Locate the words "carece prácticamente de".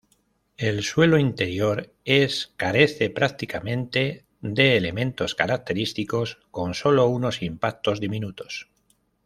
2.57-4.75